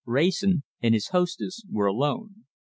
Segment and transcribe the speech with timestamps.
[0.07, 2.45] Wrayson and his hostess were alone.